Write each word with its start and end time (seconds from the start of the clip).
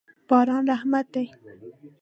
باران 0.29 0.63
رحمت 0.71 1.05
دی. 1.13 1.25